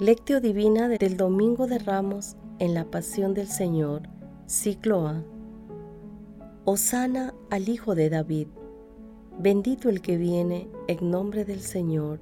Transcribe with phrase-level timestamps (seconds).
[0.00, 4.08] Lectio Divina del Domingo de Ramos en la Pasión del Señor,
[4.46, 5.22] ciclo A.
[6.64, 8.48] Osana al Hijo de David.
[9.38, 12.18] Bendito el que viene en nombre del Señor.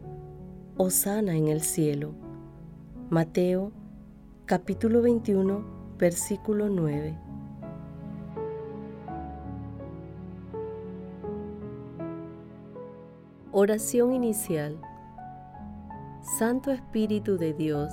[0.77, 2.13] Osana en el cielo.
[3.09, 3.73] Mateo,
[4.45, 5.65] capítulo 21,
[5.97, 7.19] versículo 9.
[13.51, 14.79] Oración inicial.
[16.23, 17.93] Santo Espíritu de Dios,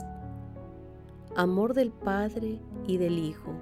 [1.35, 3.53] amor del Padre y del Hijo,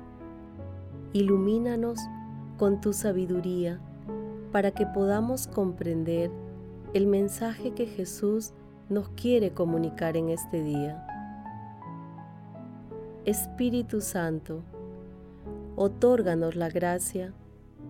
[1.13, 1.97] ilumínanos
[2.57, 3.79] con tu sabiduría
[4.51, 6.31] para que podamos comprender
[6.93, 8.51] el mensaje que Jesús
[8.89, 11.07] nos quiere comunicar en este día.
[13.23, 14.63] Espíritu Santo,
[15.77, 17.33] otórganos la gracia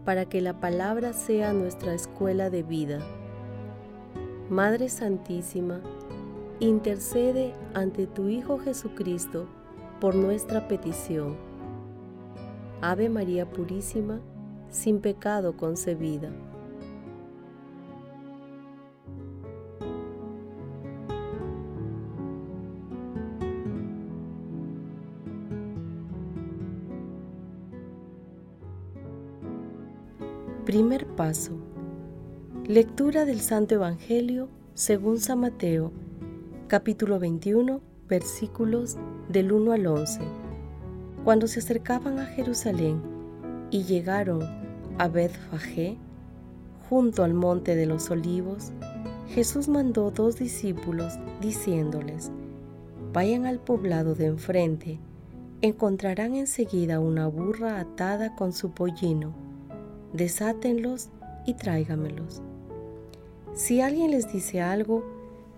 [0.06, 3.00] para que la palabra sea nuestra escuela de vida.
[4.52, 5.82] Madre Santísima,
[6.60, 9.46] intercede ante tu Hijo Jesucristo
[10.00, 11.36] por nuestra petición.
[12.82, 14.20] Ave María Purísima,
[14.70, 16.32] sin pecado concebida.
[30.66, 31.54] Primer paso.
[32.66, 35.94] Lectura del Santo Evangelio según San Mateo
[36.68, 37.80] capítulo 21,
[38.10, 38.98] versículos
[39.30, 40.20] del 1 al 11.
[41.24, 43.02] Cuando se acercaban a Jerusalén
[43.72, 44.42] y llegaron
[44.98, 45.98] a Bethfagé,
[46.90, 48.74] junto al monte de los olivos,
[49.30, 52.32] Jesús mandó dos discípulos diciéndoles,
[53.14, 55.00] vayan al poblado de enfrente,
[55.62, 59.34] encontrarán enseguida una burra atada con su pollino,
[60.12, 61.08] desátenlos
[61.46, 62.42] y tráigamelos.
[63.54, 65.17] Si alguien les dice algo,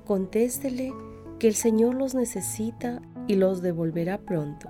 [0.09, 0.91] contéstele
[1.37, 4.67] que el Señor los necesita y los devolverá pronto.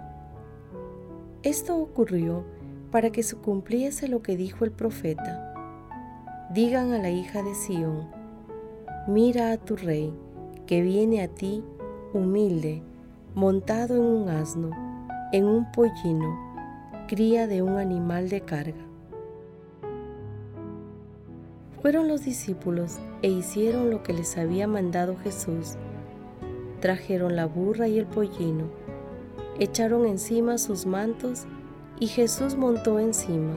[1.44, 2.44] Esto ocurrió
[2.91, 5.53] para que se cumpliese lo que dijo el profeta.
[6.53, 8.09] Digan a la hija de Sión,
[9.07, 10.13] mira a tu rey,
[10.67, 11.63] que viene a ti
[12.13, 12.83] humilde,
[13.33, 14.71] montado en un asno,
[15.31, 16.38] en un pollino,
[17.07, 18.85] cría de un animal de carga.
[21.81, 25.75] Fueron los discípulos e hicieron lo que les había mandado Jesús.
[26.81, 28.66] Trajeron la burra y el pollino,
[29.59, 31.45] echaron encima sus mantos
[32.00, 33.53] y Jesús montó encima.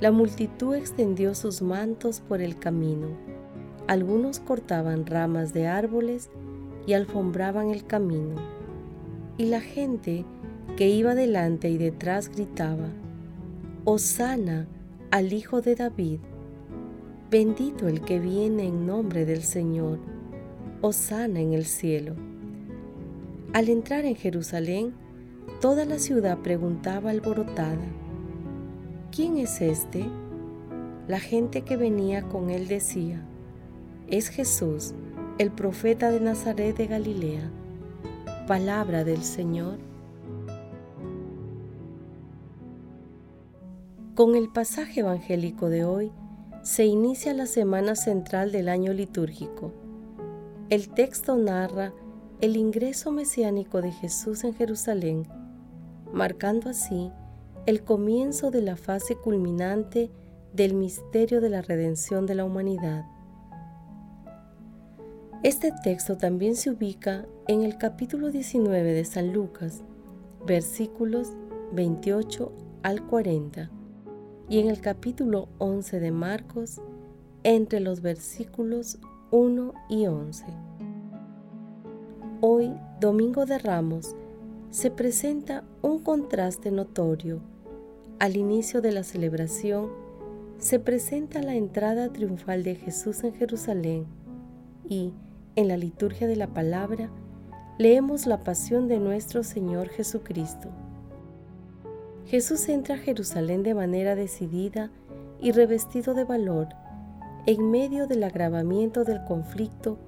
[0.00, 3.08] La multitud extendió sus mantos por el camino.
[3.86, 6.30] Algunos cortaban ramas de árboles
[6.86, 8.36] y alfombraban el camino.
[9.36, 10.24] Y la gente
[10.76, 12.88] que iba delante y detrás gritaba,
[13.84, 14.66] Hosana
[15.10, 16.20] al Hijo de David.
[17.30, 20.00] Bendito el que viene en nombre del Señor,
[20.80, 22.16] Osana en el cielo.
[23.52, 24.94] Al entrar en Jerusalén,
[25.60, 27.86] toda la ciudad preguntaba alborotada,
[29.12, 30.04] ¿quién es este?
[31.06, 33.24] La gente que venía con él decía,
[34.08, 34.92] es Jesús,
[35.38, 37.48] el profeta de Nazaret de Galilea.
[38.48, 39.78] Palabra del Señor.
[44.16, 46.10] Con el pasaje evangélico de hoy,
[46.62, 49.72] se inicia la semana central del año litúrgico.
[50.68, 51.92] El texto narra
[52.40, 55.26] el ingreso mesiánico de Jesús en Jerusalén,
[56.12, 57.10] marcando así
[57.66, 60.10] el comienzo de la fase culminante
[60.52, 63.06] del misterio de la redención de la humanidad.
[65.42, 69.82] Este texto también se ubica en el capítulo 19 de San Lucas,
[70.46, 71.32] versículos
[71.72, 73.79] 28 al 40
[74.50, 76.80] y en el capítulo 11 de Marcos
[77.44, 78.98] entre los versículos
[79.30, 80.44] 1 y 11.
[82.40, 84.16] Hoy, Domingo de Ramos,
[84.70, 87.40] se presenta un contraste notorio.
[88.18, 89.88] Al inicio de la celebración
[90.58, 94.06] se presenta la entrada triunfal de Jesús en Jerusalén
[94.88, 95.12] y,
[95.54, 97.08] en la liturgia de la palabra,
[97.78, 100.70] leemos la pasión de nuestro Señor Jesucristo.
[102.30, 104.92] Jesús entra a Jerusalén de manera decidida
[105.40, 106.68] y revestido de valor
[107.46, 109.98] en medio del agravamiento del conflicto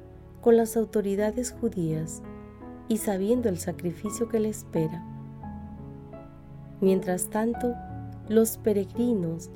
[0.40, 2.22] con las autoridades judías
[2.86, 5.04] y sabiendo el sacrificio que le espera.
[6.80, 7.74] Mientras tanto,
[8.28, 9.50] los peregrinos,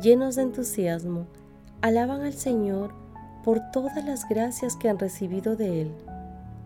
[0.00, 1.26] llenos de entusiasmo,
[1.80, 2.94] alaban al Señor
[3.42, 5.90] por todas las gracias que han recibido de Él.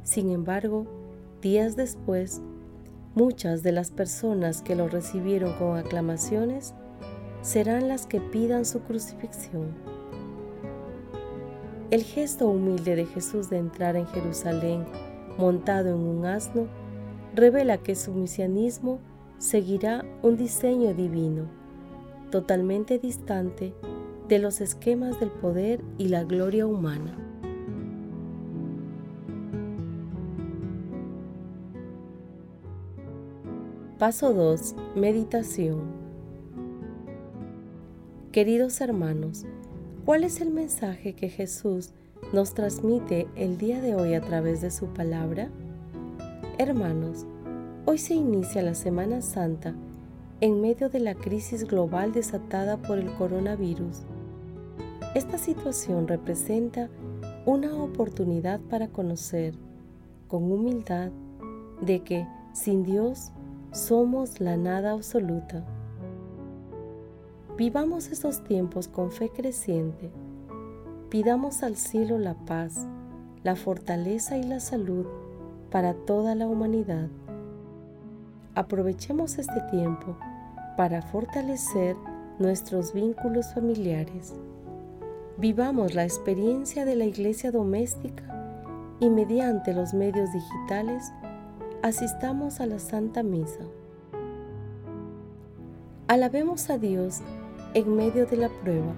[0.02, 0.86] Sin embargo,
[1.40, 2.42] días después,
[3.16, 6.74] Muchas de las personas que lo recibieron con aclamaciones
[7.40, 9.74] serán las que pidan su crucifixión.
[11.90, 14.84] El gesto humilde de Jesús de entrar en Jerusalén
[15.38, 16.66] montado en un asno,
[17.34, 19.00] revela que su misianismo
[19.38, 21.44] seguirá un diseño divino,
[22.30, 23.72] totalmente distante
[24.28, 27.16] de los esquemas del poder y la gloria humana.
[33.98, 34.75] Paso 2.
[34.94, 35.81] Meditación.
[38.31, 39.46] Queridos hermanos,
[40.04, 41.93] ¿cuál es el mensaje que Jesús
[42.31, 45.48] nos transmite el día de hoy a través de su palabra?
[46.58, 47.25] Hermanos,
[47.87, 49.75] hoy se inicia la Semana Santa
[50.42, 54.02] en medio de la crisis global desatada por el coronavirus.
[55.14, 56.90] Esta situación representa
[57.46, 59.54] una oportunidad para conocer
[60.28, 61.12] con humildad
[61.81, 63.32] de que sin Dios
[63.76, 65.62] somos la nada absoluta.
[67.58, 70.11] Vivamos esos tiempos con fe creciente.
[71.11, 72.87] Pidamos al cielo la paz,
[73.44, 75.06] la fortaleza y la salud
[75.70, 77.08] para toda la humanidad.
[78.55, 80.17] Aprovechemos este tiempo
[80.78, 81.96] para fortalecer
[82.38, 84.34] nuestros vínculos familiares.
[85.37, 88.25] Vivamos la experiencia de la iglesia doméstica
[89.00, 91.12] y mediante los medios digitales
[91.82, 93.64] asistamos a la Santa Misa.
[96.08, 97.20] Alabemos a Dios
[97.75, 98.94] en medio de la prueba.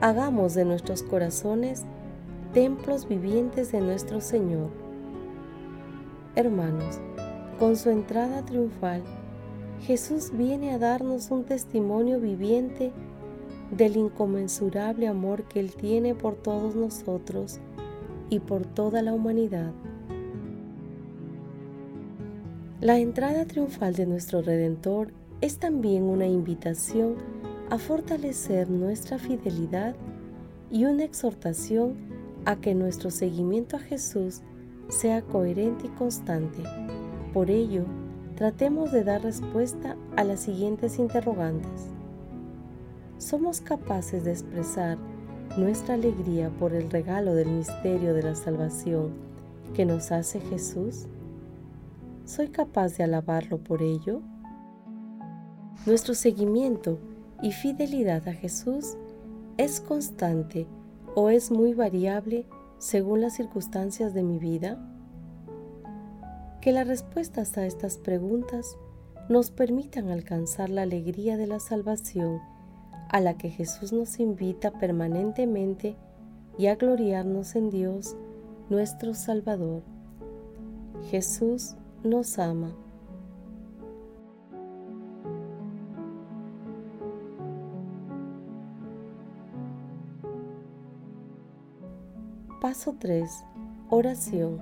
[0.00, 1.84] Hagamos de nuestros corazones
[2.52, 4.70] templos vivientes de nuestro Señor.
[6.34, 7.00] Hermanos,
[7.58, 9.02] con su entrada triunfal,
[9.82, 12.92] Jesús viene a darnos un testimonio viviente
[13.70, 17.60] del inconmensurable amor que Él tiene por todos nosotros
[18.30, 19.72] y por toda la humanidad.
[22.80, 27.16] La entrada triunfal de nuestro Redentor es también una invitación
[27.70, 29.96] a fortalecer nuestra fidelidad
[30.70, 31.96] y una exhortación
[32.44, 34.42] a que nuestro seguimiento a Jesús
[34.90, 36.62] sea coherente y constante.
[37.34, 37.82] Por ello,
[38.36, 41.88] tratemos de dar respuesta a las siguientes interrogantes.
[43.18, 44.98] ¿Somos capaces de expresar
[45.56, 49.14] nuestra alegría por el regalo del misterio de la salvación
[49.74, 51.08] que nos hace Jesús?
[52.28, 54.20] ¿Soy capaz de alabarlo por ello?
[55.86, 56.98] Nuestro seguimiento
[57.40, 58.98] y fidelidad a Jesús
[59.56, 60.66] es constante
[61.14, 62.44] o es muy variable
[62.76, 64.78] según las circunstancias de mi vida?
[66.60, 68.76] Que las respuestas a estas preguntas
[69.30, 72.40] nos permitan alcanzar la alegría de la salvación
[73.08, 75.96] a la que Jesús nos invita permanentemente
[76.58, 78.18] y a gloriarnos en Dios,
[78.68, 79.82] nuestro Salvador.
[81.10, 82.72] Jesús nos ama.
[92.60, 93.44] Paso 3.
[93.90, 94.58] Oración.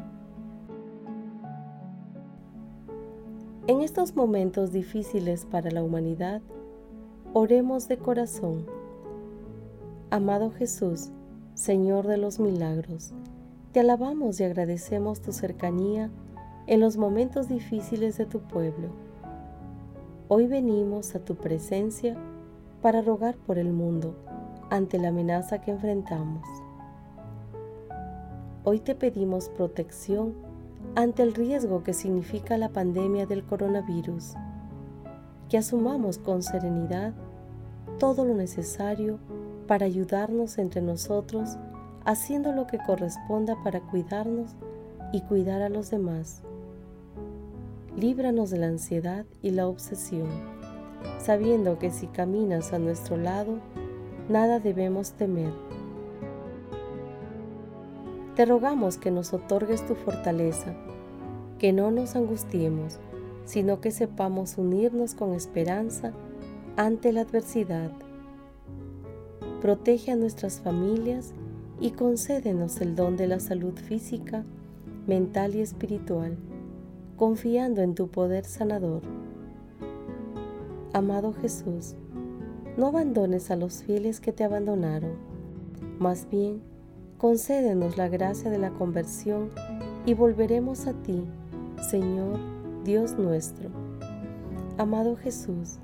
[3.67, 6.41] En estos momentos difíciles para la humanidad,
[7.33, 8.67] oremos de corazón.
[10.11, 11.11] Amado Jesús,
[11.55, 13.13] Señor de los milagros,
[13.73, 16.11] te alabamos y agradecemos tu cercanía
[16.67, 18.89] en los momentos difíciles de tu pueblo.
[20.27, 22.17] Hoy venimos a tu presencia
[22.83, 24.17] para rogar por el mundo
[24.69, 26.43] ante la amenaza que enfrentamos.
[28.65, 30.35] Hoy te pedimos protección
[30.97, 34.35] ante el riesgo que significa la pandemia del coronavirus,
[35.49, 37.15] que asumamos con serenidad
[38.01, 39.21] todo lo necesario
[39.69, 41.57] para ayudarnos entre nosotros,
[42.05, 44.57] haciendo lo que corresponda para cuidarnos
[45.13, 46.43] y cuidar a los demás
[47.97, 50.29] líbranos de la ansiedad y la obsesión,
[51.19, 53.59] sabiendo que si caminas a nuestro lado,
[54.29, 55.53] nada debemos temer.
[58.35, 60.75] Te rogamos que nos otorgues tu fortaleza,
[61.59, 62.99] que no nos angustiemos,
[63.47, 66.13] sino que sepamos unirnos con esperanza
[66.77, 67.91] ante la adversidad.
[69.63, 71.33] Protege a nuestras familias
[71.81, 74.45] y concédenos el don de la salud física,
[75.07, 76.37] mental y espiritual
[77.17, 79.03] confiando en tu poder sanador.
[80.93, 81.95] Amado Jesús,
[82.77, 85.13] no abandones a los fieles que te abandonaron,
[85.99, 86.61] más bien
[87.19, 89.51] concédenos la gracia de la conversión
[90.05, 91.25] y volveremos a ti,
[91.91, 92.39] Señor
[92.85, 93.71] Dios nuestro.
[94.77, 95.79] Amado Jesús,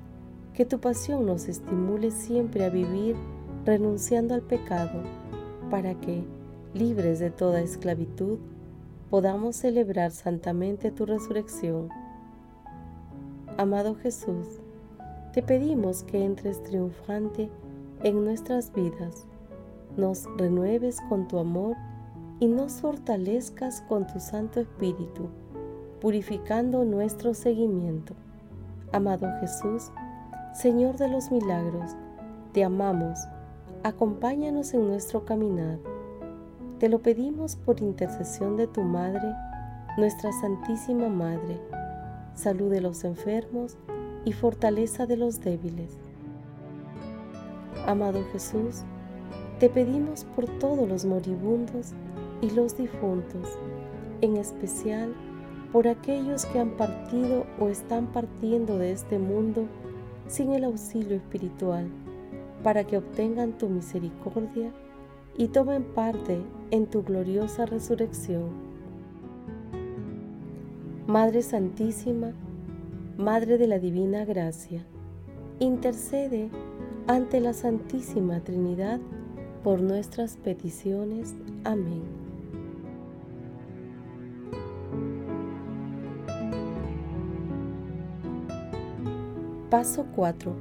[0.53, 3.15] que tu pasión nos estimule siempre a vivir
[3.65, 5.01] renunciando al pecado,
[5.71, 6.23] para que,
[6.75, 8.37] libres de toda esclavitud,
[9.13, 11.87] podamos celebrar santamente tu resurrección.
[13.59, 14.59] Amado Jesús,
[15.33, 17.51] te pedimos que entres triunfante
[18.01, 19.27] en nuestras vidas,
[19.97, 21.75] nos renueves con tu amor
[22.39, 25.29] y nos fortalezcas con tu Santo Espíritu,
[26.01, 28.15] purificando nuestro seguimiento.
[28.93, 29.91] Amado Jesús,
[30.55, 31.91] Señor de los milagros,
[32.51, 33.19] te amamos,
[33.83, 35.77] acompáñanos en nuestro caminar.
[36.83, 39.33] Te lo pedimos por intercesión de tu Madre,
[39.97, 41.57] nuestra Santísima Madre,
[42.33, 43.77] salud de los enfermos
[44.25, 45.97] y fortaleza de los débiles.
[47.87, 48.81] Amado Jesús,
[49.61, 51.93] te pedimos por todos los moribundos
[52.41, 53.57] y los difuntos,
[54.19, 55.15] en especial
[55.71, 59.67] por aquellos que han partido o están partiendo de este mundo
[60.27, 61.87] sin el auxilio espiritual,
[62.61, 64.73] para que obtengan tu misericordia
[65.37, 68.49] y tomen parte en tu gloriosa resurrección.
[71.07, 72.31] Madre Santísima,
[73.17, 74.85] Madre de la Divina Gracia,
[75.59, 76.49] intercede
[77.07, 78.99] ante la Santísima Trinidad
[79.63, 81.35] por nuestras peticiones.
[81.63, 82.01] Amén.
[89.69, 90.53] Paso 4.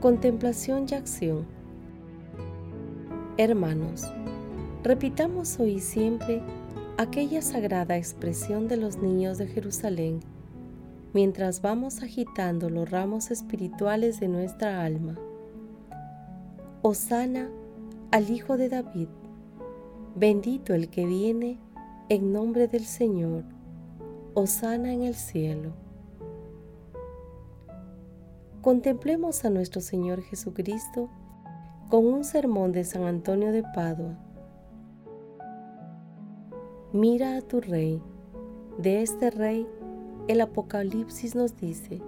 [0.00, 1.46] Contemplación y acción.
[3.38, 4.04] Hermanos,
[4.84, 6.42] repitamos hoy siempre
[6.98, 10.20] aquella sagrada expresión de los niños de Jerusalén
[11.14, 15.18] mientras vamos agitando los ramos espirituales de nuestra alma.
[16.82, 17.48] Osana
[18.10, 19.08] al Hijo de David.
[20.14, 21.58] Bendito el que viene
[22.10, 23.44] en nombre del Señor.
[24.34, 25.72] Osana en el cielo.
[28.60, 31.08] Contemplemos a nuestro Señor Jesucristo
[31.92, 34.16] con un sermón de San Antonio de Padua.
[36.94, 38.00] Mira a tu rey.
[38.78, 39.66] De este rey
[40.26, 42.00] el Apocalipsis nos dice,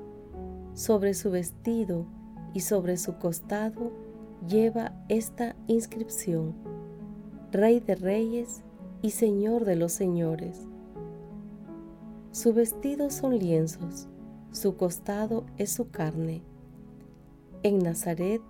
[0.73, 2.07] sobre su vestido
[2.55, 3.93] y sobre su costado
[4.49, 6.55] lleva esta inscripción,
[7.53, 8.62] Rey de Reyes
[9.03, 10.67] y Señor de los Señores.
[12.31, 14.09] Su vestido son lienzos,
[14.50, 16.41] su costado es su carne.
[17.62, 18.41] En Nazaret,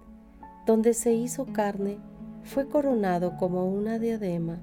[0.66, 1.98] donde se hizo carne,
[2.42, 4.60] fue coronado como una diadema.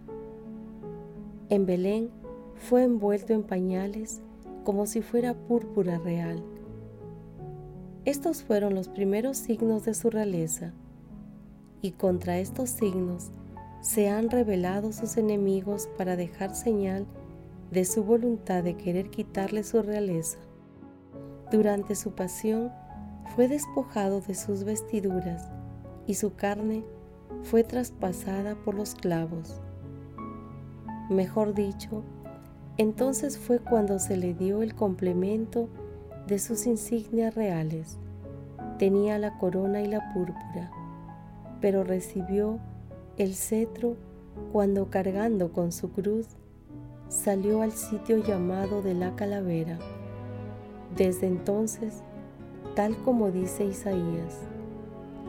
[1.50, 2.10] En Belén
[2.56, 4.22] fue envuelto en pañales
[4.64, 6.44] como si fuera púrpura real.
[8.06, 10.74] Estos fueron los primeros signos de su realeza
[11.82, 13.32] y contra estos signos
[13.82, 17.06] se han revelado sus enemigos para dejar señal
[17.72, 20.38] de su voluntad de querer quitarle su realeza.
[21.52, 22.72] Durante su pasión
[23.36, 25.50] fue despojado de sus vestiduras
[26.08, 26.84] y su carne
[27.44, 29.62] fue traspasada por los clavos.
[31.10, 32.04] Mejor dicho,
[32.78, 35.70] entonces fue cuando se le dio el complemento
[36.28, 37.98] de sus insignias reales.
[38.78, 40.72] Tenía la corona y la púrpura
[41.62, 42.60] pero recibió
[43.18, 43.96] el cetro
[44.52, 46.28] cuando cargando con su cruz
[47.08, 49.78] salió al sitio llamado de la calavera.
[50.98, 52.04] Desde entonces,
[52.76, 54.40] tal como dice Isaías,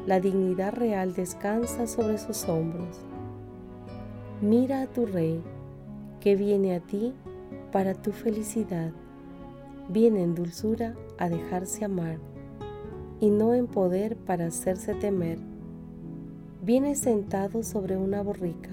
[0.06, 3.00] la dignidad real descansa sobre sus hombros.
[4.40, 5.42] Mira a tu rey,
[6.20, 7.14] que viene a ti
[7.70, 8.92] para tu felicidad.
[9.88, 12.18] Viene en dulzura a dejarse amar,
[13.20, 15.38] y no en poder para hacerse temer
[16.62, 18.70] viene sentado sobre una borrica.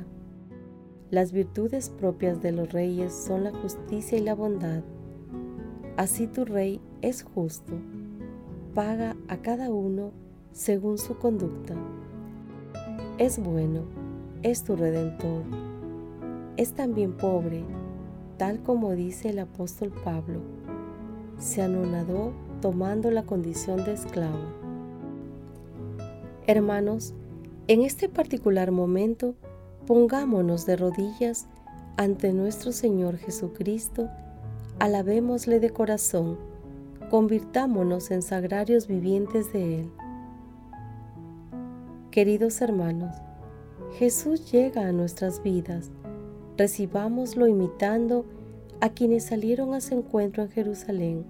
[1.09, 4.83] Las virtudes propias de los reyes son la justicia y la bondad.
[5.97, 7.73] Así tu rey es justo,
[8.75, 10.11] paga a cada uno
[10.51, 11.75] según su conducta.
[13.17, 13.81] Es bueno,
[14.43, 15.43] es tu redentor.
[16.57, 17.63] Es también pobre,
[18.37, 20.41] tal como dice el apóstol Pablo.
[21.37, 24.59] Se anonadó tomando la condición de esclavo.
[26.47, 27.13] Hermanos,
[27.67, 29.35] en este particular momento,
[29.85, 31.47] pongámonos de rodillas
[31.97, 34.09] ante nuestro Señor Jesucristo,
[34.79, 36.37] alabémosle de corazón,
[37.09, 39.91] convirtámonos en sagrarios vivientes de Él.
[42.19, 43.15] Queridos hermanos,
[43.93, 45.89] Jesús llega a nuestras vidas,
[46.57, 48.25] recibámoslo imitando
[48.81, 51.25] a quienes salieron a su encuentro en Jerusalén,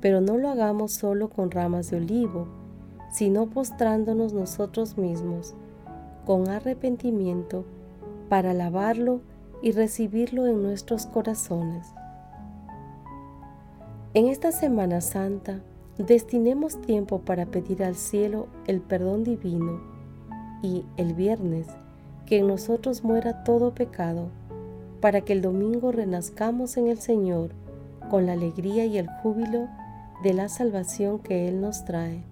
[0.00, 2.46] pero no lo hagamos solo con ramas de olivo,
[3.10, 5.56] sino postrándonos nosotros mismos
[6.24, 7.64] con arrepentimiento
[8.28, 9.22] para alabarlo
[9.60, 11.88] y recibirlo en nuestros corazones.
[14.14, 15.64] En esta Semana Santa,
[16.06, 19.80] destinemos tiempo para pedir al cielo el perdón divino
[20.62, 21.66] y el viernes
[22.26, 24.28] que en nosotros muera todo pecado,
[25.00, 27.50] para que el domingo renazcamos en el Señor
[28.10, 29.68] con la alegría y el júbilo
[30.22, 32.22] de la salvación que Él nos trae.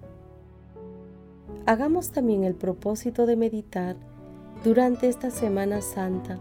[1.65, 3.95] Hagamos también el propósito de meditar
[4.63, 6.39] durante esta Semana Santa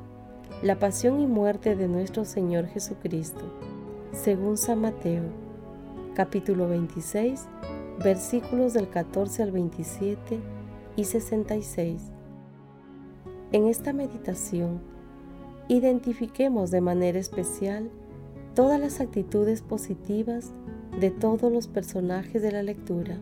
[0.63, 3.45] la pasión y muerte de nuestro Señor Jesucristo,
[4.13, 5.48] según San Mateo,
[6.19, 7.47] capítulo 26,
[8.03, 10.41] versículos del 14 al 27
[10.97, 12.03] y 66.
[13.53, 14.81] En esta meditación,
[15.69, 17.89] identifiquemos de manera especial
[18.57, 20.51] todas las actitudes positivas
[20.99, 23.21] de todos los personajes de la lectura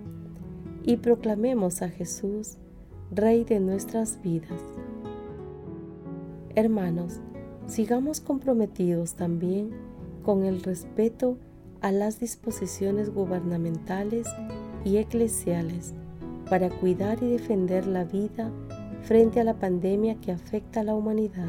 [0.82, 2.56] y proclamemos a Jesús,
[3.10, 4.62] Rey de nuestras vidas.
[6.54, 7.20] Hermanos,
[7.66, 9.72] sigamos comprometidos también
[10.22, 11.36] con el respeto
[11.86, 14.26] a las disposiciones gubernamentales
[14.84, 15.94] y eclesiales
[16.50, 18.50] para cuidar y defender la vida
[19.02, 21.46] frente a la pandemia que afecta a la humanidad.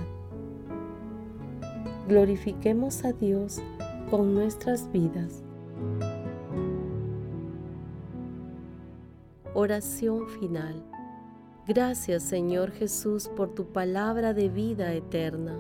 [2.08, 3.64] Glorifiquemos a Dios
[4.12, 5.42] con nuestras vidas.
[9.56, 10.84] Oración final.
[11.66, 15.58] Gracias Señor Jesús por tu palabra de vida eterna.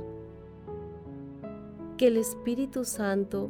[1.97, 3.49] Que el Espíritu Santo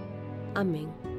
[0.53, 1.10] Amén.